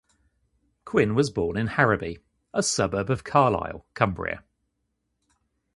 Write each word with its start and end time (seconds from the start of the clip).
Quinn 0.83 1.13
was 1.13 1.29
born 1.29 1.55
in 1.57 1.67
Harraby, 1.67 2.17
a 2.55 2.63
suburb 2.63 3.11
of 3.11 3.23
Carlisle, 3.23 3.85
Cumbria. 3.93 4.43